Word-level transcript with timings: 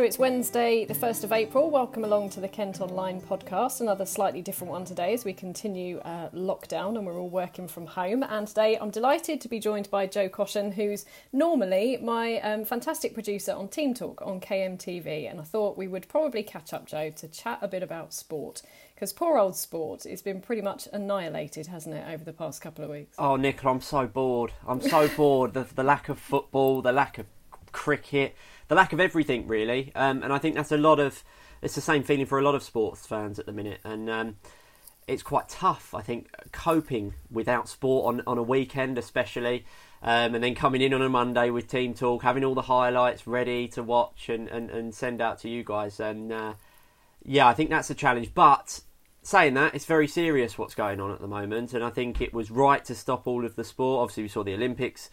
So 0.00 0.04
it's 0.04 0.18
Wednesday, 0.18 0.86
the 0.86 0.94
1st 0.94 1.24
of 1.24 1.32
April. 1.32 1.68
Welcome 1.68 2.04
along 2.04 2.30
to 2.30 2.40
the 2.40 2.48
Kent 2.48 2.80
Online 2.80 3.20
podcast. 3.20 3.82
Another 3.82 4.06
slightly 4.06 4.40
different 4.40 4.70
one 4.70 4.86
today 4.86 5.12
as 5.12 5.26
we 5.26 5.34
continue 5.34 5.98
uh, 5.98 6.30
lockdown 6.30 6.96
and 6.96 7.04
we're 7.04 7.20
all 7.20 7.28
working 7.28 7.68
from 7.68 7.84
home. 7.84 8.22
And 8.22 8.48
today 8.48 8.78
I'm 8.80 8.88
delighted 8.88 9.42
to 9.42 9.48
be 9.48 9.60
joined 9.60 9.90
by 9.90 10.06
Joe 10.06 10.30
Caution, 10.30 10.72
who's 10.72 11.04
normally 11.34 11.98
my 11.98 12.40
um, 12.40 12.64
fantastic 12.64 13.12
producer 13.12 13.52
on 13.52 13.68
Team 13.68 13.92
Talk 13.92 14.22
on 14.22 14.40
KMTV. 14.40 15.30
And 15.30 15.38
I 15.38 15.44
thought 15.44 15.76
we 15.76 15.86
would 15.86 16.08
probably 16.08 16.44
catch 16.44 16.72
up, 16.72 16.86
Joe, 16.86 17.10
to 17.10 17.28
chat 17.28 17.58
a 17.60 17.68
bit 17.68 17.82
about 17.82 18.14
sport. 18.14 18.62
Because 18.94 19.12
poor 19.12 19.36
old 19.36 19.54
sport, 19.54 20.06
it's 20.06 20.22
been 20.22 20.40
pretty 20.40 20.62
much 20.62 20.88
annihilated, 20.94 21.66
hasn't 21.66 21.94
it, 21.94 22.06
over 22.08 22.24
the 22.24 22.32
past 22.32 22.62
couple 22.62 22.86
of 22.86 22.90
weeks? 22.90 23.16
Oh, 23.18 23.36
Nicola, 23.36 23.74
I'm 23.74 23.82
so 23.82 24.06
bored. 24.06 24.52
I'm 24.66 24.80
so 24.80 25.08
bored. 25.16 25.52
The, 25.52 25.66
the 25.74 25.84
lack 25.84 26.08
of 26.08 26.18
football, 26.18 26.80
the 26.80 26.92
lack 26.92 27.18
of 27.18 27.26
cricket 27.72 28.36
the 28.70 28.76
lack 28.76 28.92
of 28.92 29.00
everything 29.00 29.48
really. 29.48 29.92
Um, 29.94 30.22
and 30.22 30.32
I 30.32 30.38
think 30.38 30.54
that's 30.54 30.72
a 30.72 30.78
lot 30.78 31.00
of 31.00 31.22
it's 31.60 31.74
the 31.74 31.80
same 31.80 32.02
feeling 32.02 32.24
for 32.24 32.38
a 32.38 32.42
lot 32.42 32.54
of 32.54 32.62
sports 32.62 33.06
fans 33.06 33.38
at 33.38 33.44
the 33.44 33.52
minute, 33.52 33.80
and 33.84 34.08
um, 34.08 34.36
it's 35.06 35.22
quite 35.22 35.48
tough. 35.48 35.92
I 35.92 36.00
think 36.00 36.30
coping 36.52 37.14
without 37.30 37.68
sport 37.68 38.06
on 38.06 38.22
on 38.26 38.38
a 38.38 38.42
weekend, 38.42 38.96
especially. 38.96 39.66
Um, 40.02 40.34
and 40.34 40.42
then 40.42 40.54
coming 40.54 40.80
in 40.80 40.94
on 40.94 41.02
a 41.02 41.10
Monday 41.10 41.50
with 41.50 41.68
Team 41.68 41.92
Talk, 41.92 42.22
having 42.22 42.42
all 42.42 42.54
the 42.54 42.62
highlights 42.62 43.26
ready 43.26 43.68
to 43.68 43.82
watch 43.82 44.30
and, 44.30 44.48
and, 44.48 44.70
and 44.70 44.94
send 44.94 45.20
out 45.20 45.40
to 45.40 45.48
you 45.50 45.62
guys. 45.62 46.00
And 46.00 46.32
uh, 46.32 46.54
yeah, 47.22 47.46
I 47.46 47.52
think 47.52 47.68
that's 47.68 47.90
a 47.90 47.94
challenge. 47.94 48.32
But 48.32 48.80
saying 49.22 49.52
that, 49.54 49.74
it's 49.74 49.84
very 49.84 50.08
serious 50.08 50.56
what's 50.56 50.74
going 50.74 51.00
on 51.00 51.10
at 51.10 51.20
the 51.20 51.26
moment. 51.26 51.74
And 51.74 51.84
I 51.84 51.90
think 51.90 52.22
it 52.22 52.32
was 52.32 52.50
right 52.50 52.82
to 52.86 52.94
stop 52.94 53.26
all 53.26 53.44
of 53.44 53.56
the 53.56 53.64
sport. 53.64 54.00
Obviously, 54.00 54.22
we 54.22 54.28
saw 54.30 54.42
the 54.42 54.54
Olympics 54.54 55.10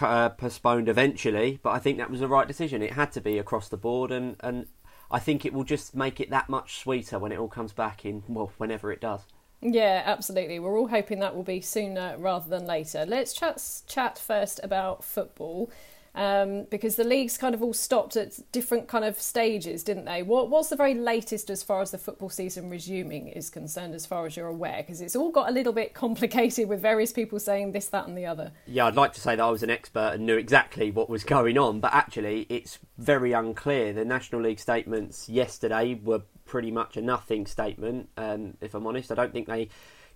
uh, 0.00 0.30
postponed 0.30 0.88
eventually, 0.88 1.60
but 1.62 1.70
I 1.70 1.78
think 1.78 1.98
that 1.98 2.10
was 2.10 2.20
the 2.20 2.28
right 2.28 2.48
decision. 2.48 2.82
It 2.82 2.92
had 2.92 3.12
to 3.12 3.20
be 3.20 3.38
across 3.38 3.68
the 3.68 3.76
board, 3.76 4.10
and, 4.10 4.36
and 4.40 4.66
I 5.10 5.18
think 5.18 5.44
it 5.44 5.52
will 5.52 5.64
just 5.64 5.94
make 5.94 6.20
it 6.20 6.30
that 6.30 6.48
much 6.48 6.78
sweeter 6.78 7.18
when 7.18 7.32
it 7.32 7.38
all 7.38 7.48
comes 7.48 7.72
back 7.72 8.04
in, 8.04 8.22
well, 8.28 8.52
whenever 8.56 8.92
it 8.92 9.00
does. 9.00 9.20
Yeah, 9.60 10.02
absolutely. 10.04 10.58
We're 10.58 10.76
all 10.76 10.88
hoping 10.88 11.20
that 11.20 11.36
will 11.36 11.44
be 11.44 11.60
sooner 11.60 12.16
rather 12.18 12.48
than 12.48 12.66
later. 12.66 13.04
Let's 13.06 13.32
chat, 13.32 13.82
chat 13.86 14.18
first 14.18 14.58
about 14.62 15.04
football 15.04 15.70
um, 16.14 16.64
because 16.70 16.96
the 16.96 17.04
leagues 17.04 17.38
kind 17.38 17.54
of 17.54 17.62
all 17.62 17.72
stopped 17.72 18.16
at 18.16 18.38
different 18.52 18.86
kind 18.88 19.04
of 19.04 19.20
stages, 19.20 19.82
didn't 19.82 20.04
they? 20.04 20.22
What, 20.22 20.50
what's 20.50 20.68
the 20.68 20.76
very 20.76 20.94
latest 20.94 21.48
as 21.48 21.62
far 21.62 21.80
as 21.80 21.90
the 21.90 21.98
football 21.98 22.28
season 22.28 22.68
resuming 22.68 23.28
is 23.28 23.48
concerned, 23.48 23.94
as 23.94 24.04
far 24.04 24.26
as 24.26 24.36
you're 24.36 24.48
aware? 24.48 24.78
Because 24.78 25.00
it's 25.00 25.16
all 25.16 25.30
got 25.30 25.48
a 25.48 25.52
little 25.52 25.72
bit 25.72 25.94
complicated 26.02 26.68
with 26.68 26.80
various 26.80 27.12
people 27.12 27.38
saying 27.40 27.72
this, 27.72 27.86
that, 27.88 28.06
and 28.06 28.16
the 28.16 28.26
other. 28.26 28.52
Yeah, 28.66 28.86
I'd 28.86 28.96
like 28.96 29.14
to 29.14 29.20
say 29.20 29.36
that 29.36 29.42
I 29.42 29.50
was 29.50 29.62
an 29.62 29.70
expert 29.70 30.12
and 30.14 30.26
knew 30.26 30.36
exactly 30.36 30.90
what 30.90 31.08
was 31.08 31.24
going 31.24 31.56
on, 31.56 31.80
but 31.80 31.94
actually, 31.94 32.46
it's 32.48 32.78
very 32.98 33.32
unclear. 33.32 33.92
The 33.92 34.04
National 34.04 34.42
League 34.42 34.60
statements 34.60 35.28
yesterday 35.28 35.94
were 35.94 36.22
pretty 36.44 36.70
much 36.70 36.98
a 36.98 37.00
nothing 37.02 37.46
statement. 37.46 38.10
Um, 38.18 38.58
if 38.60 38.74
I'm 38.74 38.86
honest, 38.86 39.10
I 39.10 39.14
don't 39.14 39.32
think 39.32 39.46
they 39.46 39.68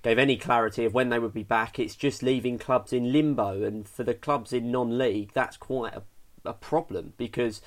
gave 0.07 0.19
any 0.21 0.37
clarity 0.37 0.85
of 0.85 0.95
when 0.95 1.09
they 1.09 1.19
would 1.19 1.35
be 1.35 1.43
back. 1.43 1.81
It's 1.81 1.97
just 1.97 2.23
leaving 2.23 2.59
clubs 2.59 2.93
in 2.93 3.13
limbo, 3.13 3.65
and 3.65 3.89
for 3.89 4.05
the 4.05 4.15
clubs 4.15 4.53
in 4.53 4.71
non-league, 4.71 5.33
that's 5.33 5.57
quite 5.57 5.95
a, 5.95 6.03
a 6.45 6.53
problem 6.53 7.15
because 7.17 7.61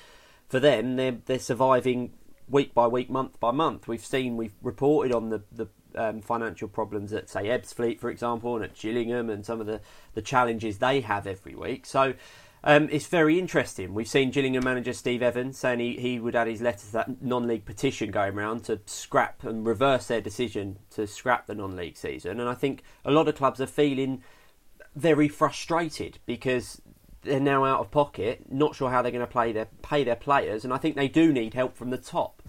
for 0.48 0.58
them, 0.58 0.96
they're 0.96 1.18
they're 1.26 1.38
surviving 1.38 2.14
week 2.48 2.72
by 2.72 2.86
week, 2.86 3.10
month 3.10 3.38
by 3.40 3.50
month. 3.50 3.86
We've 3.86 4.04
seen, 4.04 4.38
we've 4.38 4.54
reported 4.62 5.14
on 5.14 5.28
the 5.28 5.42
the 5.52 5.68
um, 5.94 6.22
financial 6.22 6.66
problems 6.66 7.12
at 7.12 7.28
say 7.28 7.44
Ebbsfleet, 7.44 8.00
for 8.00 8.08
example, 8.08 8.56
and 8.56 8.64
at 8.64 8.74
Gillingham, 8.74 9.28
and 9.28 9.44
some 9.44 9.60
of 9.60 9.66
the 9.66 9.82
the 10.14 10.22
challenges 10.22 10.78
they 10.78 11.02
have 11.02 11.26
every 11.26 11.54
week. 11.54 11.84
So 11.84 12.14
um, 12.62 12.88
it's 12.90 13.06
very 13.06 13.38
interesting. 13.38 13.94
We've 13.94 14.08
seen 14.08 14.30
Gillingham 14.30 14.64
manager 14.64 14.92
Steve 14.92 15.22
Evans 15.22 15.58
saying 15.58 15.78
he, 15.78 15.96
he 15.96 16.20
would 16.20 16.36
add 16.36 16.46
his 16.46 16.60
letter 16.60 16.86
to 16.86 16.92
that 16.92 17.22
non 17.22 17.46
league 17.46 17.64
petition 17.64 18.10
going 18.10 18.34
around 18.34 18.64
to 18.64 18.80
scrap 18.86 19.44
and 19.44 19.66
reverse 19.66 20.08
their 20.08 20.20
decision 20.20 20.78
to 20.90 21.06
scrap 21.06 21.46
the 21.46 21.54
non 21.54 21.76
league 21.76 21.96
season. 21.96 22.38
And 22.40 22.48
I 22.48 22.54
think 22.54 22.82
a 23.04 23.10
lot 23.10 23.28
of 23.28 23.34
clubs 23.34 23.60
are 23.60 23.66
feeling 23.66 24.22
very 24.94 25.28
frustrated 25.28 26.18
because 26.26 26.82
they're 27.22 27.40
now 27.40 27.64
out 27.64 27.80
of 27.80 27.90
pocket, 27.90 28.50
not 28.50 28.74
sure 28.74 28.90
how 28.90 29.02
they're 29.02 29.12
going 29.12 29.20
to 29.20 29.30
play 29.30 29.52
their, 29.52 29.68
pay 29.82 30.04
their 30.04 30.16
players, 30.16 30.64
and 30.64 30.72
I 30.72 30.78
think 30.78 30.96
they 30.96 31.08
do 31.08 31.32
need 31.32 31.54
help 31.54 31.76
from 31.76 31.90
the 31.90 31.98
top. 31.98 32.39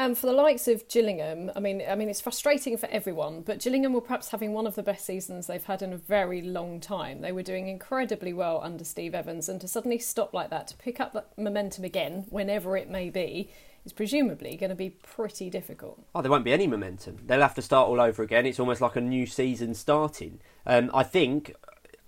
Um, 0.00 0.14
for 0.14 0.24
the 0.24 0.32
likes 0.32 0.66
of 0.66 0.88
Gillingham, 0.88 1.52
I 1.54 1.60
mean, 1.60 1.82
I 1.86 1.94
mean, 1.94 2.08
it's 2.08 2.22
frustrating 2.22 2.78
for 2.78 2.86
everyone, 2.86 3.42
but 3.42 3.58
Gillingham 3.58 3.92
were 3.92 4.00
perhaps 4.00 4.30
having 4.30 4.54
one 4.54 4.66
of 4.66 4.74
the 4.74 4.82
best 4.82 5.04
seasons 5.04 5.46
they've 5.46 5.62
had 5.62 5.82
in 5.82 5.92
a 5.92 5.98
very 5.98 6.40
long 6.40 6.80
time. 6.80 7.20
They 7.20 7.32
were 7.32 7.42
doing 7.42 7.68
incredibly 7.68 8.32
well 8.32 8.62
under 8.62 8.82
Steve 8.82 9.14
Evans, 9.14 9.46
and 9.46 9.60
to 9.60 9.68
suddenly 9.68 9.98
stop 9.98 10.32
like 10.32 10.48
that, 10.48 10.68
to 10.68 10.76
pick 10.78 11.00
up 11.00 11.12
that 11.12 11.36
momentum 11.36 11.84
again, 11.84 12.24
whenever 12.30 12.78
it 12.78 12.88
may 12.88 13.10
be, 13.10 13.50
is 13.84 13.92
presumably 13.92 14.56
going 14.56 14.70
to 14.70 14.74
be 14.74 14.88
pretty 14.88 15.50
difficult. 15.50 16.02
Oh, 16.14 16.22
there 16.22 16.30
won't 16.30 16.46
be 16.46 16.54
any 16.54 16.66
momentum. 16.66 17.18
They'll 17.26 17.42
have 17.42 17.54
to 17.56 17.62
start 17.62 17.90
all 17.90 18.00
over 18.00 18.22
again. 18.22 18.46
It's 18.46 18.58
almost 18.58 18.80
like 18.80 18.96
a 18.96 19.02
new 19.02 19.26
season 19.26 19.74
starting. 19.74 20.40
Um, 20.64 20.90
I 20.94 21.02
think, 21.02 21.54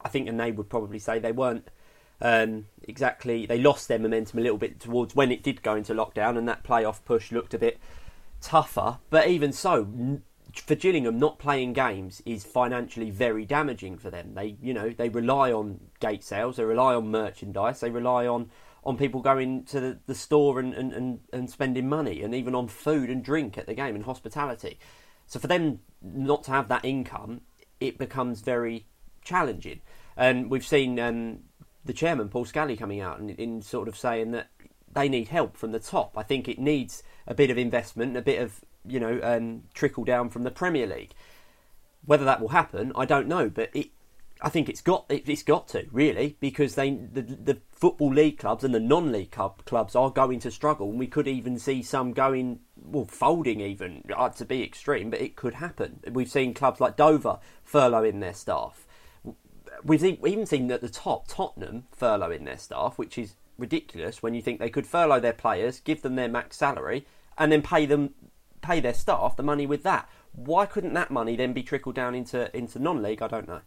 I 0.01 0.09
think, 0.09 0.31
and 0.31 0.41
they 0.41 0.51
would 0.51 0.71
probably 0.71 0.99
say 0.99 1.19
they 1.19 1.33
weren't 1.33 1.69
um, 2.23 2.67
exactly, 2.85 3.45
they 3.45 3.59
lost 3.59 3.89
their 3.89 3.99
momentum 3.99 4.39
a 4.39 4.43
little 4.43 4.57
bit 4.57 4.81
towards 4.81 5.15
when 5.15 5.31
it 5.31 5.43
did 5.43 5.63
go 5.63 5.75
into 5.75 5.93
lockdown, 5.93 6.39
and 6.39 6.49
that 6.49 6.63
playoff 6.63 7.05
push 7.05 7.33
looked 7.33 7.53
a 7.53 7.59
bit 7.59 7.79
tougher. 8.41 8.99
But 9.11 9.27
even 9.27 9.53
so, 9.53 10.21
for 10.55 10.75
Gillingham, 10.77 11.19
not 11.19 11.39
playing 11.39 11.73
games 11.73 12.23
is 12.25 12.45
financially 12.45 13.11
very 13.11 13.45
damaging 13.45 13.99
for 13.99 14.09
them. 14.09 14.35
They, 14.35 14.57
you 14.63 14.73
know, 14.73 14.91
they 14.91 15.09
rely 15.09 15.53
on 15.53 15.81
gate 16.01 16.23
sales, 16.23 16.57
they 16.57 16.65
rely 16.65 16.95
on 16.95 17.11
merchandise, 17.11 17.81
they 17.81 17.91
rely 17.91 18.27
on 18.27 18.51
on 18.85 18.97
people 18.97 19.21
going 19.21 19.65
to 19.65 19.79
the, 19.79 19.99
the 20.07 20.15
store 20.15 20.59
and, 20.59 20.75
and, 20.75 20.93
and, 20.93 21.21
and 21.33 21.49
spending 21.49 21.89
money, 21.89 22.23
and 22.23 22.35
even 22.35 22.55
on 22.55 22.67
food 22.67 23.11
and 23.11 23.23
drink 23.25 23.57
at 23.57 23.67
the 23.67 23.75
game 23.75 23.95
and 23.95 24.05
hospitality. 24.05 24.79
So 25.27 25.39
for 25.39 25.47
them 25.47 25.81
not 26.03 26.43
to 26.45 26.51
have 26.51 26.69
that 26.69 26.85
income, 26.85 27.43
it 27.79 27.97
becomes 27.97 28.41
very 28.41 28.87
challenging. 29.23 29.81
And 30.17 30.51
we've 30.51 30.67
seen 30.67 30.99
um, 30.99 31.39
the 31.85 31.93
chairman, 31.93 32.29
Paul 32.29 32.45
Scally, 32.45 32.77
coming 32.77 33.01
out 33.01 33.19
and 33.19 33.31
in 33.31 33.63
sort 33.63 33.89
of 33.89 33.97
saying 33.97 34.31
that 34.33 34.49
they 34.93 35.09
need 35.09 35.29
help 35.29 35.57
from 35.57 35.73
the 35.73 35.81
top. 35.81 36.17
I 36.17 36.23
think 36.23 36.49
it 36.49 36.59
needs 36.59 37.03
a 37.27 37.35
bit 37.35 37.51
of 37.51 37.59
investment, 37.59 38.17
a 38.17 38.23
bit 38.23 38.41
of 38.41 38.61
you 38.87 39.01
know 39.01 39.21
um, 39.23 39.65
trickle 39.75 40.05
down 40.05 40.31
from 40.31 40.45
the 40.45 40.51
Premier 40.51 40.87
League. 40.87 41.13
Whether 42.05 42.25
that 42.25 42.41
will 42.41 42.49
happen, 42.49 42.93
I 42.97 43.05
don't 43.05 43.29
know, 43.29 43.49
but 43.49 43.71
it, 43.75 43.91
I 44.41 44.49
think 44.49 44.69
it's 44.69 44.81
got 44.81 45.07
it, 45.09 45.29
has 45.29 45.43
got 45.45 45.69
to 45.69 45.87
really 45.93 46.37
because 46.41 46.75
they 46.75 46.91
the, 46.91 47.23
the 47.23 47.59
football 47.71 48.13
league 48.13 48.39
clubs 48.39 48.65
and 48.65 48.75
the 48.75 48.81
non-league 48.81 49.31
club, 49.31 49.65
clubs 49.65 49.95
are 49.95 50.11
going 50.11 50.41
to 50.41 50.51
struggle, 50.51 50.91
and 50.91 50.99
we 50.99 51.07
could 51.07 51.29
even 51.29 51.59
see 51.59 51.83
some 51.83 52.13
going 52.13 52.61
well 52.77 53.07
folding 53.07 53.61
even 53.61 54.03
uh, 54.15 54.29
to 54.31 54.45
be 54.45 54.63
extreme, 54.63 55.11
but 55.11 55.21
it 55.21 55.37
could 55.37 55.55
happen. 55.55 56.01
We've 56.11 56.31
seen 56.31 56.55
clubs 56.55 56.81
like 56.81 56.97
Dover 56.97 57.39
furloughing 57.65 58.21
their 58.21 58.35
staff 58.35 58.87
we've 59.85 60.05
even 60.05 60.47
seen 60.47 60.71
at 60.71 60.81
the 60.81 60.89
top 60.89 61.29
Tottenham 61.29 61.85
furloughing 61.99 62.45
their 62.45 62.59
staff, 62.59 62.99
which 62.99 63.19
is 63.19 63.35
ridiculous 63.59 64.23
when 64.23 64.35
you 64.35 64.43
think 64.43 64.59
they 64.59 64.71
could 64.71 64.87
furlough 64.87 65.21
their 65.21 65.33
players, 65.33 65.81
give 65.81 66.03
them 66.03 66.17
their 66.17 66.29
max 66.29 66.57
salary, 66.57 67.07
and 67.39 67.51
then 67.51 67.63
pay 67.63 67.87
them 67.87 68.15
pay 68.61 68.79
their 68.81 68.95
staff 68.95 69.37
the 69.37 69.43
money 69.43 69.67
with 69.67 69.83
that. 69.83 70.09
Why 70.33 70.67
couldn't 70.67 70.95
that 70.95 71.11
money 71.11 71.37
then 71.37 71.53
be 71.53 71.63
trickled 71.63 71.95
down 71.95 72.15
into 72.15 72.55
into 72.57 72.79
non-league? 72.79 73.23
I 73.23 73.29
don't 73.29 73.49
know. 73.49 73.61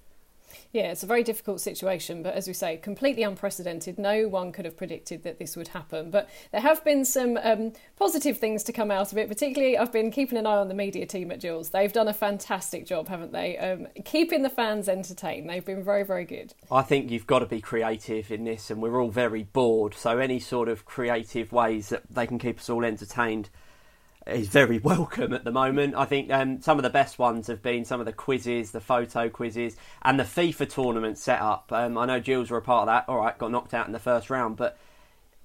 Yeah, 0.72 0.92
it's 0.92 1.04
a 1.04 1.08
very 1.08 1.24
difficult 1.24 1.62
situation, 1.62 2.22
but 2.22 2.34
as 2.34 2.48
we 2.48 2.54
say, 2.54 2.78
completely 2.78 3.24
unprecedented. 3.24 3.98
No 3.98 4.28
one 4.28 4.52
could 4.52 4.66
have 4.66 4.76
predicted 4.76 5.24
that 5.24 5.40
this 5.40 5.56
would 5.56 5.70
happen. 5.70 6.12
But 6.12 6.30
there 6.52 6.62
have 6.62 6.84
been 6.84 7.06
some 7.06 7.38
um, 7.42 7.74
positive 7.98 8.38
things 8.38 8.64
to 8.66 8.74
come 8.74 8.92
out 8.92 9.12
of 9.12 9.18
it. 9.18 9.28
Particularly, 9.28 9.78
I've 9.78 9.92
been 9.92 10.12
keeping 10.12 10.38
an 10.38 10.46
eye 10.46 10.58
on 10.58 10.68
the 10.68 10.74
media 10.74 11.06
team 11.06 11.32
at 11.32 11.40
Gills. 11.40 11.70
They've 11.70 11.94
done 11.94 12.08
a 12.08 12.14
fantastic 12.14 12.86
job, 12.86 13.08
haven't 13.08 13.32
they? 13.32 13.58
Um, 13.58 13.88
keeping 14.04 14.42
the 14.42 14.50
fans 14.50 14.90
entertained. 14.90 15.50
They've 15.50 15.66
been 15.66 15.84
very, 15.84 16.04
very 16.04 16.26
good. 16.26 16.54
I 16.72 16.82
think 16.82 17.10
you've 17.10 17.28
got 17.28 17.40
to 17.40 17.46
be 17.46 17.62
creative 17.62 18.32
in 18.32 18.44
this, 18.44 18.70
and 18.70 18.82
we're 18.82 19.02
all 19.02 19.10
very 19.10 19.44
bored. 19.44 19.94
So 19.94 20.18
any 20.18 20.40
sort 20.40 20.70
of 20.70 20.86
creative 20.86 21.52
ways 21.52 21.90
that 21.90 22.04
they 22.10 22.28
can 22.28 22.40
keep 22.40 22.60
us 22.60 22.70
all 22.70 22.84
entertained 22.84 23.50
is 24.28 24.48
very 24.48 24.78
welcome 24.84 25.34
at 25.34 25.44
the 25.44 25.52
moment. 25.52 25.96
I 25.96 26.06
think 26.06 26.32
um, 26.32 26.62
some 26.62 26.78
of 26.78 26.84
the 26.84 26.90
best 26.90 27.20
ones 27.20 27.48
have 27.48 27.62
been 27.62 27.86
some 27.86 28.00
of 28.00 28.06
the 28.06 28.14
quizzes, 28.14 28.72
the 28.72 28.82
photo 28.82 29.30
quizzes, 29.30 29.76
and 30.02 30.20
the 30.20 30.24
FIFA 30.24 30.70
tournament 30.70 31.18
set 31.18 31.42
up. 31.42 31.72
Um, 31.72 31.98
I 31.98 32.06
know 32.06 32.20
Gills 32.20 32.50
were 32.50 32.58
a 32.58 32.62
part 32.62 32.84
of 32.84 32.88
that. 32.88 33.10
All 33.10 33.18
right, 33.18 33.38
got 33.38 33.52
knocked 33.52 33.74
out 33.74 33.88
in 33.88 33.94
the 33.94 34.00
first 34.00 34.30
round, 34.30 34.58
but 34.58 34.78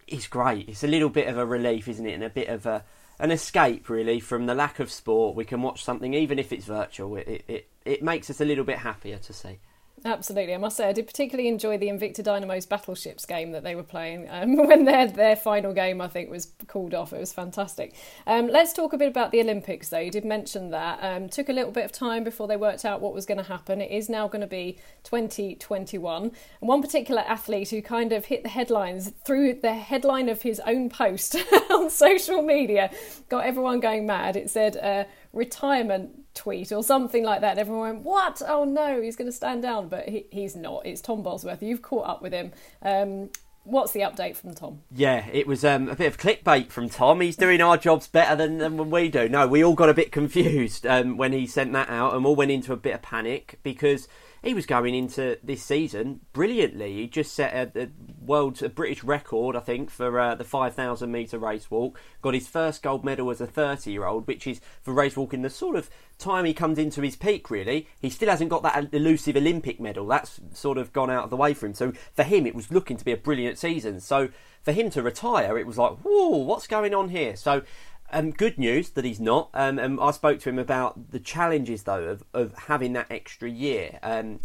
it's 0.07 0.27
great. 0.27 0.69
It's 0.69 0.85
a 0.85 0.89
little 0.89 1.09
bit 1.09 1.29
of 1.29 1.39
a 1.39 1.47
relief, 1.47 1.89
isn't 1.89 2.07
it, 2.07 2.15
and 2.15 2.25
a 2.25 2.31
bit 2.31 2.49
of 2.49 2.67
a 2.67 2.85
an 3.19 3.31
escape 3.31 3.91
really 3.91 4.19
from 4.19 4.47
the 4.47 4.55
lack 4.55 4.81
of 4.81 4.91
sport. 4.91 5.37
We 5.37 5.45
can 5.45 5.61
watch 5.61 5.85
something, 5.85 6.15
even 6.15 6.39
if 6.39 6.53
it's 6.53 6.65
virtual. 6.65 7.17
It 7.17 7.45
it, 7.47 7.69
it 7.85 8.03
makes 8.03 8.31
us 8.31 8.41
a 8.41 8.45
little 8.45 8.65
bit 8.65 8.79
happier 8.79 9.19
to 9.19 9.33
see. 9.33 9.59
Absolutely, 10.03 10.55
I 10.55 10.57
must 10.57 10.79
say 10.79 10.89
I 10.89 10.95
did 10.95 11.07
particularly 11.07 11.47
enjoy 11.49 11.77
the 11.77 11.89
Invicta 11.89 12.25
Dynamo's 12.25 12.65
Battleships 12.65 13.27
game 13.27 13.53
that 13.53 13.63
they 13.63 13.75
were 13.75 13.83
playing 13.83 14.29
um, 14.31 14.57
when 14.67 14.85
their 14.85 15.07
their 15.07 15.37
final 15.37 15.75
game 15.75 16.01
I 16.01 16.09
think 16.09 16.31
was 16.31 16.53
called 16.69 16.95
off. 16.95 17.13
It 17.13 17.21
was 17.21 17.35
fantastic. 17.35 17.95
Um, 18.27 18.49
let's 18.49 18.73
talk 18.73 18.95
a 18.95 18.99
bit 18.99 19.09
about 19.09 19.31
the 19.31 19.41
Olympics 19.41 19.91
though. 19.91 19.99
You 19.99 20.11
did 20.11 20.25
mention 20.25 20.71
that 20.71 21.01
um, 21.03 21.29
took 21.29 21.51
a 21.51 21.53
little 21.53 21.71
bit 21.71 21.85
of 21.85 21.93
time 21.93 22.25
before 22.25 22.49
they 22.49 22.57
worked 22.57 22.87
out 22.87 23.03
what 23.03 23.13
was 23.13 23.27
going 23.27 23.39
to 23.39 23.45
happen. 23.45 23.83
It 23.83 23.91
is 23.91 24.09
now 24.09 24.27
going 24.27 24.41
to 24.41 24.47
be 24.47 24.79
2021, 25.05 26.23
and 26.23 26.33
one 26.61 26.81
particular 26.81 27.21
athlete 27.23 27.69
who 27.69 27.83
kind 27.83 28.13
of 28.13 28.25
hit 28.25 28.43
the 28.43 28.49
headlines 28.49 29.13
through 29.27 29.61
the 29.61 29.75
headline 29.75 30.31
of 30.31 30.41
his 30.41 30.61
own 30.61 30.89
post 30.89 31.37
on 31.71 31.91
social 31.91 32.41
media 32.41 32.91
got 33.29 33.45
everyone 33.45 33.81
going 33.81 34.07
mad. 34.07 34.37
It 34.37 34.49
said. 34.49 34.79
Uh, 34.79 35.05
retirement 35.33 36.25
tweet 36.35 36.73
or 36.73 36.83
something 36.83 37.25
like 37.25 37.41
that. 37.41 37.59
Everyone 37.59 37.95
went, 37.95 38.05
What? 38.05 38.43
Oh 38.47 38.65
no, 38.65 39.01
he's 39.01 39.17
going 39.17 39.29
to 39.29 39.37
stand 39.37 39.63
down. 39.63 39.89
But 39.89 40.09
he, 40.09 40.27
he's 40.31 40.57
not. 40.57 40.87
It's 40.87 41.01
Tom 41.01 41.23
Bosworth. 41.23 41.63
You've 41.63 41.83
caught 41.83 42.09
up 42.09 42.23
with 42.23 42.33
him. 42.33 42.53
Um, 42.83 43.31
what's 43.65 43.93
the 43.93 44.01
update 44.01 44.37
from 44.37 44.55
Tom? 44.55 44.81
Yeah, 44.91 45.27
it 45.33 45.47
was 45.47 45.65
um, 45.65 45.89
a 45.89 45.95
bit 45.95 46.07
of 46.07 46.19
clickbait 46.19 46.71
from 46.71 46.89
Tom. 46.89 47.21
He's 47.21 47.37
doing 47.37 47.61
our 47.61 47.77
jobs 47.77 48.07
better 48.07 48.37
than, 48.37 48.59
than 48.59 48.77
when 48.77 48.91
we 48.91 49.09
do. 49.09 49.29
No, 49.29 49.47
we 49.47 49.65
all 49.65 49.75
got 49.75 49.89
a 49.89 49.95
bit 49.95 50.13
confused 50.13 50.87
um, 50.87 51.17
when 51.17 51.33
he 51.33 51.47
sent 51.47 51.73
that 51.73 51.89
out 51.89 52.15
and 52.15 52.25
all 52.25 52.37
went 52.37 52.51
into 52.51 52.73
a 52.73 52.77
bit 52.77 52.95
of 52.95 53.03
panic 53.03 53.59
because 53.63 54.09
he 54.43 54.55
was 54.55 54.67
going 54.67 54.95
into 54.95 55.39
this 55.43 55.63
season 55.63 56.21
brilliantly. 56.33 56.95
He 56.95 57.07
just 57.07 57.35
set 57.35 57.77
a, 57.77 57.83
a 57.83 57.89
world, 58.25 58.63
a 58.63 58.69
British 58.69 59.05
record, 59.05 59.57
I 59.57 59.61
think, 59.61 59.91
for 59.91 60.19
uh, 60.19 60.35
the 60.35 60.45
5,000 60.45 61.11
metre 61.11 61.39
race 61.39 61.71
walk. 61.71 62.01
Got 62.23 62.35
his 62.35 62.49
first 62.49 62.83
gold 62.83 63.05
medal 63.05 63.31
as 63.31 63.41
a 63.41 63.47
30 63.47 63.91
year 63.91 64.07
old, 64.07 64.27
which 64.27 64.47
is 64.47 64.61
for 64.83 64.95
race 64.95 65.17
walking 65.17 65.43
the 65.43 65.51
sort 65.51 65.77
of 65.77 65.91
time 66.19 66.45
he 66.45 66.55
comes 66.55 66.79
into 66.79 67.03
his 67.03 67.17
peak, 67.17 67.51
really. 67.51 67.89
He 68.01 68.11
still 68.11 68.31
hasn't 68.31 68.51
got 68.51 68.63
that 68.63 68.93
elusive 68.93 69.37
Olympic 69.37 69.81
medal. 69.81 70.07
That's 70.07 70.41
sort 70.53 70.79
of 70.79 70.93
gone 70.93 71.11
out 71.11 71.25
of 71.25 71.31
the 71.31 71.37
way 71.37 71.55
for 71.55 71.67
him. 71.67 71.75
So 71.75 71.93
for 72.15 72.23
him, 72.23 72.47
it 72.47 72.55
was 72.55 72.71
looking 72.71 72.97
to 72.97 73.05
be 73.05 73.13
a 73.13 73.17
brilliant 73.17 73.59
season. 73.59 74.01
So 74.01 74.29
for 74.63 74.73
him 74.73 74.91
to 74.91 75.03
retire, 75.03 75.59
it 75.59 75.67
was 75.67 75.79
like, 75.79 75.93
whoa, 75.99 76.37
what's 76.37 76.67
going 76.67 76.95
on 76.95 77.09
here? 77.09 77.37
So 77.37 77.63
um, 78.13 78.31
good 78.31 78.59
news 78.59 78.91
that 78.91 79.05
he's 79.05 79.21
not. 79.21 79.51
Um, 79.55 79.79
and 79.79 79.99
I 80.01 80.11
spoke 80.11 80.41
to 80.41 80.49
him 80.49 80.59
about 80.59 81.11
the 81.11 81.21
challenges, 81.21 81.85
though, 81.85 82.05
of, 82.05 82.25
of 82.35 82.55
having 82.55 82.93
that 82.95 83.07
extra 83.11 83.49
year. 83.49 83.99
Um, 84.03 84.41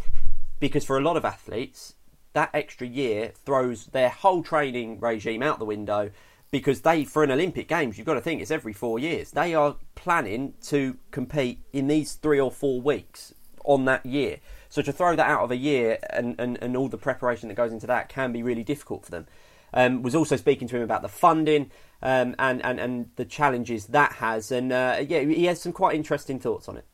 because 0.59 0.85
for 0.85 0.97
a 0.97 1.01
lot 1.01 1.17
of 1.17 1.25
athletes, 1.25 1.95
that 2.33 2.49
extra 2.53 2.87
year 2.87 3.31
throws 3.45 3.87
their 3.87 4.09
whole 4.09 4.43
training 4.43 4.99
regime 4.99 5.41
out 5.41 5.59
the 5.59 5.65
window 5.65 6.11
because 6.51 6.81
they, 6.81 7.03
for 7.03 7.23
an 7.23 7.31
Olympic 7.31 7.67
Games, 7.67 7.97
you've 7.97 8.07
got 8.07 8.13
to 8.13 8.21
think 8.21 8.41
it's 8.41 8.51
every 8.51 8.73
four 8.73 8.99
years. 8.99 9.31
They 9.31 9.53
are 9.55 9.75
planning 9.95 10.53
to 10.63 10.97
compete 11.11 11.59
in 11.73 11.87
these 11.87 12.13
three 12.13 12.39
or 12.39 12.51
four 12.51 12.79
weeks 12.79 13.33
on 13.65 13.85
that 13.85 14.05
year. 14.05 14.39
So 14.69 14.81
to 14.81 14.91
throw 14.91 15.15
that 15.15 15.27
out 15.27 15.41
of 15.41 15.51
a 15.51 15.57
year 15.57 15.97
and, 16.09 16.35
and, 16.39 16.57
and 16.61 16.77
all 16.77 16.87
the 16.87 16.97
preparation 16.97 17.49
that 17.49 17.55
goes 17.55 17.73
into 17.73 17.87
that 17.87 18.09
can 18.09 18.31
be 18.31 18.43
really 18.43 18.63
difficult 18.63 19.05
for 19.05 19.11
them. 19.11 19.27
Um, 19.73 20.03
was 20.03 20.15
also 20.15 20.37
speaking 20.37 20.67
to 20.69 20.77
him 20.77 20.83
about 20.83 21.01
the 21.01 21.09
funding 21.09 21.71
um, 22.01 22.35
and, 22.39 22.63
and, 22.63 22.79
and 22.79 23.09
the 23.15 23.25
challenges 23.25 23.87
that 23.87 24.13
has. 24.13 24.51
And 24.51 24.71
uh, 24.71 25.03
yeah, 25.07 25.21
he 25.21 25.45
has 25.45 25.61
some 25.61 25.71
quite 25.71 25.95
interesting 25.95 26.39
thoughts 26.39 26.67
on 26.67 26.77
it. 26.77 26.85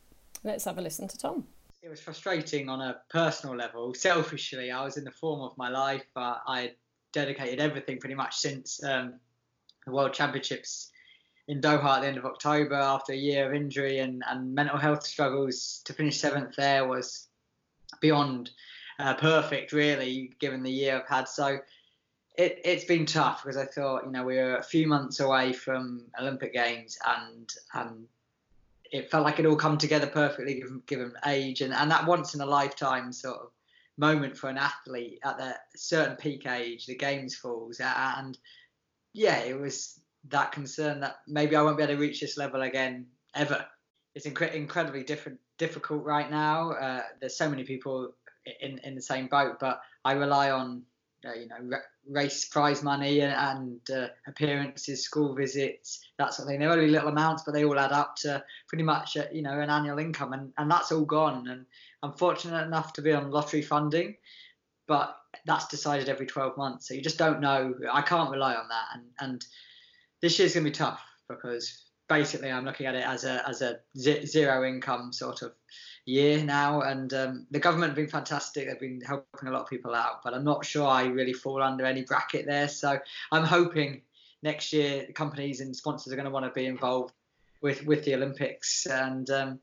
Let's 0.44 0.64
have 0.64 0.78
a 0.78 0.82
listen 0.82 1.08
to 1.08 1.18
Tom. 1.18 1.46
It 1.82 1.88
was 1.88 2.00
frustrating 2.00 2.68
on 2.68 2.80
a 2.80 3.00
personal 3.10 3.56
level. 3.56 3.92
Selfishly, 3.94 4.70
I 4.70 4.84
was 4.84 4.96
in 4.96 5.04
the 5.04 5.10
form 5.10 5.40
of 5.40 5.56
my 5.58 5.68
life. 5.68 6.06
Uh, 6.14 6.36
I 6.46 6.72
dedicated 7.12 7.60
everything 7.60 7.98
pretty 7.98 8.14
much 8.14 8.36
since 8.36 8.82
um, 8.84 9.14
the 9.86 9.92
World 9.92 10.12
Championships 10.12 10.90
in 11.48 11.60
Doha 11.60 11.96
at 11.96 12.02
the 12.02 12.08
end 12.08 12.18
of 12.18 12.24
October 12.24 12.74
after 12.74 13.12
a 13.12 13.16
year 13.16 13.48
of 13.48 13.54
injury 13.54 13.98
and, 13.98 14.22
and 14.28 14.54
mental 14.54 14.78
health 14.78 15.04
struggles 15.04 15.82
to 15.84 15.92
finish 15.92 16.18
seventh 16.18 16.54
there 16.56 16.86
was 16.86 17.28
beyond 18.00 18.50
uh, 18.98 19.14
perfect, 19.14 19.72
really, 19.72 20.32
given 20.38 20.62
the 20.62 20.70
year 20.70 20.98
I've 20.98 21.08
had. 21.08 21.28
So 21.28 21.58
it, 22.36 22.60
it's 22.64 22.84
been 22.84 23.06
tough 23.06 23.42
because 23.42 23.56
I 23.56 23.66
thought, 23.66 24.04
you 24.04 24.10
know, 24.10 24.24
we 24.24 24.36
were 24.36 24.56
a 24.56 24.62
few 24.62 24.86
months 24.86 25.20
away 25.20 25.52
from 25.52 26.04
Olympic 26.18 26.52
Games 26.52 26.98
and 27.06 27.52
and 27.74 28.06
it 28.90 29.10
felt 29.10 29.24
like 29.24 29.38
it 29.38 29.46
all 29.46 29.56
come 29.56 29.78
together 29.78 30.06
perfectly 30.06 30.54
given, 30.54 30.82
given 30.86 31.12
age 31.26 31.62
and, 31.62 31.72
and 31.72 31.90
that 31.90 32.06
once 32.06 32.34
in 32.34 32.42
a 32.42 32.46
lifetime 32.46 33.10
sort 33.10 33.40
of 33.40 33.48
moment 33.96 34.36
for 34.36 34.50
an 34.50 34.58
athlete 34.58 35.18
at 35.24 35.40
a 35.40 35.54
certain 35.74 36.16
peak 36.16 36.46
age, 36.46 36.86
the 36.86 36.94
games 36.94 37.34
falls. 37.34 37.80
And 37.80 38.36
yeah, 39.12 39.38
it 39.38 39.58
was 39.58 40.00
that 40.28 40.52
concern 40.52 41.00
that 41.00 41.16
maybe 41.26 41.56
I 41.56 41.62
won't 41.62 41.76
be 41.76 41.82
able 41.82 41.94
to 41.94 42.00
reach 42.00 42.20
this 42.20 42.36
level 42.36 42.62
again 42.62 43.06
ever. 43.34 43.64
It's 44.14 44.26
inc- 44.26 44.54
incredibly 44.54 45.04
different, 45.04 45.38
difficult 45.58 46.04
right 46.04 46.30
now. 46.30 46.72
Uh, 46.72 47.02
there's 47.20 47.36
so 47.36 47.48
many 47.48 47.64
people 47.64 48.14
in, 48.60 48.78
in 48.78 48.94
the 48.94 49.02
same 49.02 49.26
boat, 49.26 49.58
but 49.58 49.80
I 50.04 50.12
rely 50.12 50.50
on 50.50 50.82
uh, 51.26 51.34
you 51.34 51.48
know, 51.48 51.78
race 52.08 52.46
prize 52.46 52.82
money 52.82 53.20
and, 53.20 53.32
and 53.32 53.90
uh, 53.90 54.08
appearances, 54.26 55.04
school 55.04 55.34
visits, 55.34 56.00
that 56.18 56.34
sort 56.34 56.46
of 56.46 56.50
thing. 56.50 56.60
They're 56.60 56.72
only 56.72 56.88
little 56.88 57.08
amounts, 57.08 57.42
but 57.44 57.52
they 57.52 57.64
all 57.64 57.78
add 57.78 57.92
up 57.92 58.16
to 58.16 58.42
pretty 58.68 58.84
much, 58.84 59.16
uh, 59.16 59.26
you 59.32 59.42
know, 59.42 59.60
an 59.60 59.70
annual 59.70 59.98
income, 59.98 60.32
and, 60.32 60.52
and 60.58 60.70
that's 60.70 60.92
all 60.92 61.04
gone. 61.04 61.48
And 61.48 61.66
I'm 62.02 62.12
fortunate 62.12 62.66
enough 62.66 62.92
to 62.94 63.02
be 63.02 63.12
on 63.12 63.30
lottery 63.30 63.62
funding, 63.62 64.16
but 64.86 65.16
that's 65.46 65.68
decided 65.68 66.08
every 66.08 66.26
12 66.26 66.56
months, 66.56 66.88
so 66.88 66.94
you 66.94 67.02
just 67.02 67.18
don't 67.18 67.40
know. 67.40 67.74
I 67.92 68.02
can't 68.02 68.30
rely 68.30 68.54
on 68.54 68.68
that, 68.68 68.86
and 68.94 69.04
and 69.20 69.44
this 70.20 70.38
year's 70.38 70.54
going 70.54 70.64
to 70.64 70.70
be 70.70 70.74
tough 70.74 71.02
because 71.28 71.84
basically 72.08 72.50
I'm 72.50 72.64
looking 72.64 72.86
at 72.86 72.94
it 72.94 73.04
as 73.04 73.24
a 73.24 73.46
as 73.48 73.62
a 73.62 73.78
zero 73.96 74.64
income 74.66 75.12
sort 75.12 75.42
of 75.42 75.52
year 76.04 76.42
now, 76.42 76.82
and 76.82 77.12
um, 77.14 77.46
the 77.50 77.60
government 77.60 77.90
have 77.90 77.96
been 77.96 78.08
fantastic. 78.08 78.66
They've 78.66 78.80
been 78.80 79.00
helping 79.00 79.48
a 79.48 79.52
lot 79.52 79.62
of 79.62 79.68
people 79.68 79.94
out, 79.94 80.22
but 80.24 80.34
I'm 80.34 80.44
not 80.44 80.64
sure 80.64 80.86
I 80.86 81.04
really 81.04 81.32
fall 81.32 81.62
under 81.62 81.84
any 81.84 82.02
bracket 82.02 82.46
there. 82.46 82.68
So 82.68 82.98
I'm 83.30 83.44
hoping 83.44 84.02
next 84.42 84.72
year 84.72 85.06
companies 85.14 85.60
and 85.60 85.74
sponsors 85.74 86.12
are 86.12 86.16
going 86.16 86.26
to 86.26 86.32
want 86.32 86.46
to 86.46 86.52
be 86.52 86.66
involved 86.66 87.14
with 87.60 87.84
with 87.86 88.04
the 88.04 88.14
Olympics, 88.14 88.86
and 88.86 89.28
um, 89.30 89.60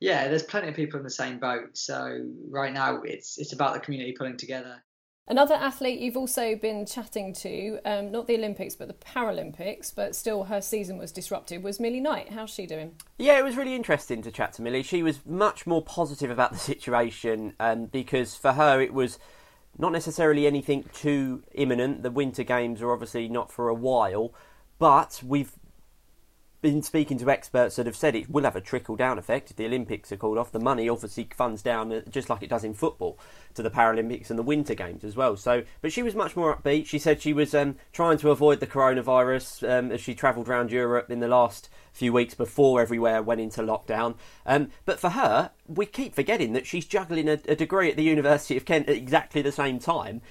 yeah, 0.00 0.28
there's 0.28 0.42
plenty 0.42 0.68
of 0.68 0.74
people 0.74 0.98
in 0.98 1.04
the 1.04 1.10
same 1.10 1.38
boat. 1.38 1.76
So 1.76 2.24
right 2.48 2.72
now 2.72 3.02
it's 3.02 3.38
it's 3.38 3.52
about 3.52 3.74
the 3.74 3.80
community 3.80 4.12
pulling 4.12 4.36
together. 4.36 4.82
Another 5.26 5.54
athlete 5.54 6.00
you've 6.00 6.18
also 6.18 6.54
been 6.54 6.84
chatting 6.84 7.32
to, 7.32 7.78
um, 7.86 8.10
not 8.10 8.26
the 8.26 8.34
Olympics 8.34 8.74
but 8.74 8.88
the 8.88 8.94
Paralympics, 8.94 9.90
but 9.94 10.14
still 10.14 10.44
her 10.44 10.60
season 10.60 10.98
was 10.98 11.12
disrupted, 11.12 11.62
was 11.62 11.80
Millie 11.80 12.00
Knight. 12.00 12.32
How's 12.32 12.50
she 12.50 12.66
doing? 12.66 12.96
Yeah, 13.16 13.38
it 13.38 13.44
was 13.44 13.56
really 13.56 13.74
interesting 13.74 14.20
to 14.20 14.30
chat 14.30 14.52
to 14.54 14.62
Millie. 14.62 14.82
She 14.82 15.02
was 15.02 15.24
much 15.24 15.66
more 15.66 15.82
positive 15.82 16.30
about 16.30 16.52
the 16.52 16.58
situation 16.58 17.54
um, 17.58 17.86
because 17.86 18.34
for 18.34 18.52
her 18.52 18.82
it 18.82 18.92
was 18.92 19.18
not 19.78 19.92
necessarily 19.92 20.46
anything 20.46 20.84
too 20.92 21.42
imminent. 21.52 22.02
The 22.02 22.10
Winter 22.10 22.42
Games 22.42 22.82
are 22.82 22.92
obviously 22.92 23.26
not 23.26 23.50
for 23.50 23.70
a 23.70 23.74
while, 23.74 24.34
but 24.78 25.22
we've 25.24 25.52
been 26.64 26.82
speaking 26.82 27.18
to 27.18 27.30
experts 27.30 27.76
that 27.76 27.84
have 27.84 27.94
said 27.94 28.14
it 28.14 28.30
will 28.30 28.44
have 28.44 28.56
a 28.56 28.60
trickle 28.60 28.96
down 28.96 29.18
effect 29.18 29.50
if 29.50 29.56
the 29.56 29.66
Olympics 29.66 30.10
are 30.10 30.16
called 30.16 30.38
off. 30.38 30.50
The 30.50 30.58
money 30.58 30.88
obviously 30.88 31.28
funds 31.36 31.60
down 31.60 31.92
uh, 31.92 32.00
just 32.08 32.30
like 32.30 32.42
it 32.42 32.48
does 32.48 32.64
in 32.64 32.72
football 32.72 33.18
to 33.52 33.62
the 33.62 33.68
Paralympics 33.68 34.30
and 34.30 34.38
the 34.38 34.42
Winter 34.42 34.72
Games 34.72 35.04
as 35.04 35.14
well. 35.14 35.36
So, 35.36 35.64
but 35.82 35.92
she 35.92 36.02
was 36.02 36.14
much 36.14 36.36
more 36.36 36.56
upbeat. 36.56 36.86
She 36.86 36.98
said 36.98 37.20
she 37.20 37.34
was 37.34 37.54
um, 37.54 37.76
trying 37.92 38.16
to 38.16 38.30
avoid 38.30 38.60
the 38.60 38.66
coronavirus 38.66 39.68
um, 39.68 39.92
as 39.92 40.00
she 40.00 40.14
travelled 40.14 40.48
around 40.48 40.72
Europe 40.72 41.10
in 41.10 41.20
the 41.20 41.28
last 41.28 41.68
few 41.92 42.14
weeks 42.14 42.32
before 42.32 42.80
everywhere 42.80 43.22
went 43.22 43.42
into 43.42 43.60
lockdown. 43.60 44.14
Um, 44.46 44.70
but 44.86 44.98
for 44.98 45.10
her, 45.10 45.50
we 45.68 45.84
keep 45.84 46.14
forgetting 46.14 46.54
that 46.54 46.66
she's 46.66 46.86
juggling 46.86 47.28
a, 47.28 47.38
a 47.46 47.54
degree 47.54 47.90
at 47.90 47.98
the 47.98 48.04
University 48.04 48.56
of 48.56 48.64
Kent 48.64 48.88
at 48.88 48.96
exactly 48.96 49.42
the 49.42 49.52
same 49.52 49.78
time. 49.78 50.22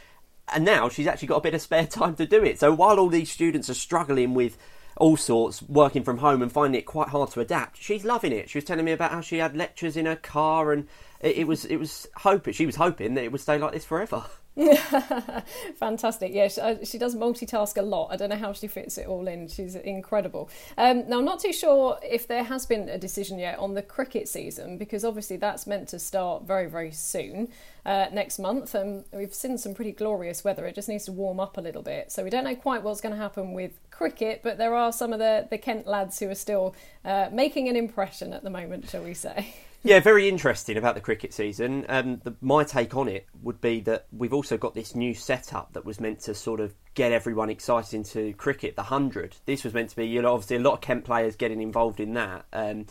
And 0.51 0.65
now 0.65 0.89
she's 0.89 1.05
actually 1.05 1.27
got 1.27 1.37
a 1.37 1.41
bit 1.41 1.53
of 1.53 1.61
spare 1.61 1.85
time 1.87 2.15
to 2.15 2.25
do 2.25 2.43
it. 2.43 2.59
So 2.59 2.73
while 2.73 2.99
all 2.99 3.09
these 3.09 3.31
students 3.31 3.69
are 3.69 3.75
struggling 3.75 4.33
with 4.33 4.57
all 4.97 5.17
sorts, 5.17 5.61
working 5.63 6.03
from 6.03 6.19
home 6.19 6.41
and 6.41 6.51
finding 6.51 6.79
it 6.79 6.85
quite 6.85 7.09
hard 7.09 7.31
to 7.31 7.39
adapt. 7.39 7.81
She's 7.81 8.05
loving 8.05 8.31
it. 8.31 8.49
She 8.49 8.57
was 8.57 8.65
telling 8.65 8.85
me 8.85 8.91
about 8.91 9.11
how 9.11 9.21
she 9.21 9.37
had 9.37 9.55
lectures 9.55 9.97
in 9.97 10.05
her 10.05 10.15
car, 10.15 10.71
and 10.71 10.87
it, 11.19 11.37
it 11.37 11.47
was 11.47 11.65
it 11.65 11.77
was 11.77 12.07
hoping 12.17 12.53
she 12.53 12.65
was 12.65 12.75
hoping 12.75 13.15
that 13.15 13.23
it 13.23 13.31
would 13.31 13.41
stay 13.41 13.57
like 13.57 13.73
this 13.73 13.85
forever. 13.85 14.23
Fantastic. 15.77 16.31
Yeah, 16.31 16.47
she, 16.47 16.61
uh, 16.61 16.75
she, 16.83 16.99
does 16.99 17.15
multitask 17.15 17.75
a 17.77 17.81
lot. 17.81 18.09
I 18.11 18.17
don't 18.17 18.29
know 18.29 18.35
how 18.35 18.53
she 18.53 18.67
fits 18.67 18.99
it 18.99 19.07
all 19.07 19.27
in. 19.27 19.47
She's 19.47 19.75
incredible. 19.75 20.47
Um, 20.77 21.09
now, 21.09 21.17
I'm 21.17 21.25
not 21.25 21.39
too 21.39 21.51
sure 21.51 21.97
if 22.03 22.27
there 22.27 22.43
has 22.43 22.67
been 22.67 22.87
a 22.87 22.99
decision 22.99 23.39
yet 23.39 23.57
on 23.57 23.73
the 23.73 23.81
cricket 23.81 24.27
season 24.27 24.77
because 24.77 25.03
obviously 25.03 25.37
that's 25.37 25.65
meant 25.65 25.87
to 25.89 25.99
start 25.99 26.43
very, 26.43 26.67
very 26.69 26.91
soon 26.91 27.49
uh, 27.83 28.07
next 28.13 28.37
month. 28.37 28.75
And 28.75 29.05
we've 29.11 29.33
seen 29.33 29.57
some 29.57 29.73
pretty 29.73 29.91
glorious 29.91 30.43
weather. 30.43 30.67
It 30.67 30.75
just 30.75 30.87
needs 30.87 31.05
to 31.05 31.11
warm 31.11 31.39
up 31.39 31.57
a 31.57 31.61
little 31.61 31.81
bit. 31.81 32.11
So 32.11 32.23
we 32.23 32.29
don't 32.29 32.43
know 32.43 32.55
quite 32.55 32.83
what's 32.83 33.01
going 33.01 33.15
to 33.15 33.21
happen 33.21 33.53
with 33.53 33.71
cricket, 33.89 34.41
but 34.43 34.59
there 34.59 34.75
are 34.75 34.93
some 34.93 35.13
of 35.13 35.19
the, 35.19 35.47
the 35.49 35.57
Kent 35.57 35.87
lads 35.87 36.19
who 36.19 36.29
are 36.29 36.35
still 36.35 36.75
uh, 37.03 37.29
making 37.31 37.69
an 37.69 37.75
impression 37.75 38.33
at 38.33 38.43
the 38.43 38.51
moment, 38.51 38.87
shall 38.87 39.03
we 39.03 39.15
say. 39.15 39.55
Yeah, 39.85 39.99
very 39.99 40.29
interesting 40.29 40.77
about 40.77 40.95
the 40.95 41.01
cricket 41.01 41.33
season. 41.33 41.85
Um, 41.89 42.21
the, 42.23 42.33
my 42.39 42.63
take 42.63 42.95
on 42.95 43.09
it 43.09 43.27
would 43.41 43.59
be 43.59 43.81
that 43.81 44.07
we've 44.13 44.33
also 44.33 44.57
got 44.57 44.73
this 44.73 44.95
new 44.95 45.13
setup 45.13 45.73
that 45.73 45.83
was 45.83 45.99
meant 45.99 46.21
to 46.21 46.33
sort 46.33 46.61
of 46.61 46.73
get 46.93 47.11
everyone 47.11 47.49
excited 47.49 47.93
into 47.93 48.33
cricket, 48.35 48.77
the 48.77 48.83
100. 48.83 49.35
This 49.45 49.65
was 49.65 49.73
meant 49.73 49.89
to 49.89 49.97
be, 49.97 50.07
you 50.07 50.21
know, 50.21 50.33
obviously 50.33 50.55
a 50.55 50.61
lot 50.61 50.75
of 50.75 50.81
Kent 50.81 51.03
players 51.03 51.35
getting 51.35 51.61
involved 51.61 51.99
in 51.99 52.13
that. 52.13 52.45
Um, 52.53 52.85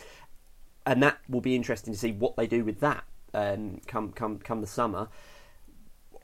and 0.85 1.01
that 1.01 1.17
will 1.27 1.41
be 1.41 1.55
interesting 1.55 1.93
to 1.93 1.99
see 1.99 2.11
what 2.11 2.35
they 2.35 2.45
do 2.45 2.63
with 2.63 2.79
that. 2.81 3.03
um, 3.33 3.81
come 3.87 4.11
come 4.11 4.37
come 4.37 4.61
the 4.61 4.67
summer. 4.67 5.09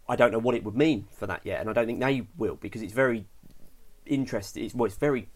I 0.08 0.16
don't 0.16 0.32
know 0.32 0.40
what 0.40 0.56
it 0.56 0.64
would 0.64 0.76
mean 0.76 1.08
for 1.12 1.28
that 1.28 1.42
yet, 1.44 1.62
and 1.62 1.70
I 1.70 1.74
don't 1.74 1.86
think 1.86 2.00
they 2.00 2.28
will 2.38 2.56
because 2.56 2.82
it's 2.82 2.94
very 2.94 3.26
interesting. 4.06 4.66
It's, 4.66 4.74
well, 4.74 4.86
it's 4.86 4.96
very 4.96 5.30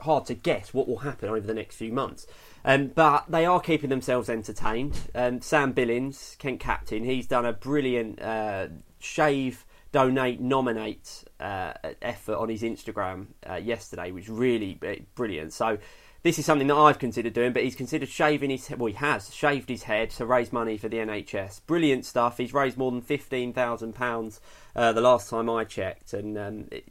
hard 0.00 0.26
to 0.26 0.34
guess 0.34 0.72
what 0.74 0.88
will 0.88 0.98
happen 0.98 1.28
over 1.28 1.46
the 1.46 1.54
next 1.54 1.76
few 1.76 1.92
months. 1.92 2.26
Um, 2.64 2.88
but 2.88 3.24
they 3.28 3.44
are 3.44 3.60
keeping 3.60 3.90
themselves 3.90 4.28
entertained. 4.28 4.98
Um, 5.14 5.40
Sam 5.40 5.72
Billings, 5.72 6.36
Kent 6.38 6.60
captain, 6.60 7.04
he's 7.04 7.26
done 7.26 7.44
a 7.44 7.52
brilliant 7.52 8.20
uh, 8.22 8.68
shave, 8.98 9.64
donate, 9.90 10.40
nominate 10.40 11.24
uh, 11.40 11.72
effort 12.00 12.36
on 12.36 12.48
his 12.48 12.62
Instagram 12.62 13.26
uh, 13.48 13.56
yesterday, 13.56 14.12
which 14.12 14.28
really 14.28 14.78
brilliant. 15.14 15.52
So 15.52 15.78
this 16.22 16.38
is 16.38 16.46
something 16.46 16.68
that 16.68 16.76
I've 16.76 17.00
considered 17.00 17.32
doing, 17.32 17.52
but 17.52 17.64
he's 17.64 17.74
considered 17.74 18.08
shaving 18.08 18.50
his 18.50 18.70
well, 18.70 18.86
he 18.86 18.94
has 18.94 19.34
shaved 19.34 19.68
his 19.68 19.82
head 19.82 20.10
to 20.10 20.26
raise 20.26 20.52
money 20.52 20.78
for 20.78 20.88
the 20.88 20.98
NHS. 20.98 21.66
Brilliant 21.66 22.04
stuff. 22.04 22.38
He's 22.38 22.54
raised 22.54 22.78
more 22.78 22.92
than 22.92 23.02
fifteen 23.02 23.52
thousand 23.52 23.94
uh, 23.94 23.98
pounds 23.98 24.40
the 24.74 25.00
last 25.00 25.28
time 25.28 25.50
I 25.50 25.64
checked, 25.64 26.12
and 26.12 26.38
um, 26.38 26.68
it, 26.70 26.84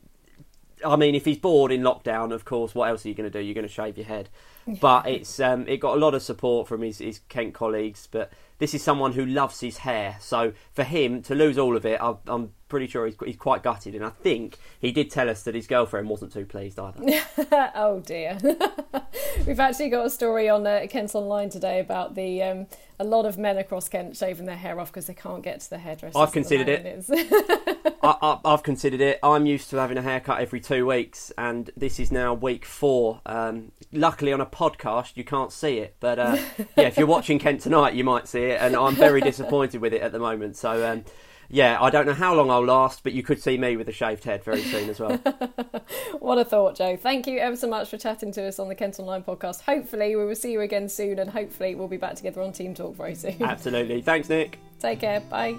I 0.86 0.96
mean, 0.96 1.16
if 1.16 1.26
he's 1.26 1.38
bored 1.38 1.72
in 1.72 1.82
lockdown, 1.82 2.32
of 2.32 2.46
course, 2.46 2.74
what 2.76 2.90
else 2.90 3.06
are 3.06 3.10
you 3.10 3.16
going 3.16 3.30
to 3.30 3.40
do? 3.40 3.44
You're 3.44 3.54
going 3.54 3.68
to 3.68 3.74
shave 3.74 3.98
your 3.98 4.08
head. 4.08 4.30
But 4.68 5.08
it's 5.08 5.40
um, 5.40 5.68
it 5.68 5.78
got 5.78 5.96
a 5.96 6.00
lot 6.00 6.14
of 6.14 6.22
support 6.22 6.68
from 6.68 6.82
his, 6.82 7.00
his 7.00 7.20
Kent 7.30 7.54
colleagues. 7.54 8.08
But 8.10 8.32
this 8.62 8.76
is 8.76 8.84
someone 8.84 9.14
who 9.14 9.26
loves 9.26 9.60
his 9.60 9.80
hair, 9.80 10.18
so 10.20 10.54
for 10.72 10.84
him 10.84 11.24
to 11.24 11.34
lose 11.34 11.58
all 11.58 11.76
of 11.76 11.84
it, 11.84 12.00
I, 12.00 12.14
I'm 12.28 12.52
pretty 12.70 12.86
sure 12.86 13.08
he's, 13.08 13.16
he's 13.26 13.36
quite 13.36 13.64
gutted. 13.64 13.96
And 13.96 14.06
I 14.06 14.12
think 14.12 14.58
he 14.80 14.92
did 14.92 15.10
tell 15.10 15.30
us 15.30 15.44
that 15.44 15.56
his 15.56 15.66
girlfriend 15.66 16.08
wasn't 16.10 16.32
too 16.32 16.46
pleased 16.46 16.80
either. 16.80 17.00
oh 17.76 18.02
dear. 18.06 18.38
We've 19.48 19.60
actually 19.60 19.90
got 19.90 20.06
a 20.06 20.10
story 20.10 20.48
on 20.48 20.66
uh, 20.66 20.86
Kent 20.90 21.16
Online 21.16 21.50
today 21.50 21.80
about 21.80 22.14
the 22.14 22.44
um, 22.44 22.68
a 22.98 23.04
lot 23.04 23.26
of 23.26 23.38
men 23.38 23.58
across 23.58 23.90
Kent 23.90 24.16
shaving 24.16 24.46
their 24.46 24.56
hair 24.56 24.80
off 24.80 24.92
because 24.92 25.08
they 25.08 25.14
can't 25.14 25.44
get 25.44 25.60
to 25.62 25.70
the 25.72 25.80
hairdresser. 25.80 26.18
I've 26.18 26.32
considered 26.32 26.70
it. 26.70 27.06
I, 28.04 28.40
have 28.46 28.64
considered 28.64 29.02
it. 29.02 29.20
I'm 29.22 29.46
used 29.46 29.70
to 29.72 29.78
having 29.78 29.98
a 29.98 30.02
haircut 30.02 30.40
every 30.40 30.60
two 30.60 30.86
weeks, 30.86 31.32
and 31.38 31.70
this 31.76 32.00
is 32.00 32.12
now 32.12 32.34
week 32.34 32.64
four. 32.64 33.22
Um, 33.26 33.72
luckily, 33.92 34.32
on 34.32 34.40
a 34.40 34.46
podcast, 34.46 35.18
you 35.18 35.24
can't 35.24 35.52
see 35.52 35.80
it, 35.80 35.96
but 36.00 36.20
uh, 36.20 36.38
yeah, 36.78 36.88
if 36.88 36.98
you're 36.98 37.08
watching 37.08 37.40
Kent 37.40 37.62
tonight, 37.62 37.96
you 37.96 38.04
might 38.04 38.28
see 38.28 38.44
it, 38.52 38.62
and 38.62 38.76
I'm 38.76 38.96
very 38.96 39.22
disappointed 39.32 39.82
with 39.82 39.94
it 39.94 40.02
at 40.02 40.12
the 40.12 40.20
moment. 40.20 40.58
So. 40.58 40.90
Um, 40.90 41.06
yeah, 41.54 41.78
I 41.82 41.90
don't 41.90 42.06
know 42.06 42.14
how 42.14 42.34
long 42.34 42.50
I'll 42.50 42.64
last, 42.64 43.04
but 43.04 43.12
you 43.12 43.24
could 43.24 43.42
see 43.42 43.58
me 43.58 43.76
with 43.76 43.90
a 43.90 43.92
shaved 43.92 44.24
head 44.24 44.42
very 44.42 44.62
soon 44.62 44.90
as 44.90 45.02
well. 45.02 45.18
what 46.20 46.38
a 46.38 46.46
thought, 46.46 46.78
Joe. 46.78 46.96
Thank 46.96 47.28
you 47.28 47.40
ever 47.40 47.58
so 47.58 47.68
much 47.68 47.90
for 47.90 47.98
chatting 47.98 48.32
to 48.34 48.48
us 48.48 48.58
on 48.58 48.70
the 48.70 48.76
Kent 48.76 49.00
Online 49.00 49.22
podcast. 49.22 49.62
Hopefully, 49.62 50.16
we 50.16 50.24
will 50.24 50.36
see 50.36 50.54
you 50.54 50.62
again 50.62 50.88
soon, 50.88 51.20
and 51.20 51.30
hopefully, 51.30 51.76
we'll 51.76 51.90
be 51.90 51.98
back 51.98 52.16
together 52.16 52.42
on 52.42 52.54
Team 52.54 52.74
Talk 52.74 52.96
very 52.96 53.16
soon. 53.16 53.44
Absolutely. 53.44 54.02
Thanks, 54.02 54.30
Nick. 54.30 54.60
Take 54.80 55.02
care. 55.02 55.20
Bye. 55.20 55.58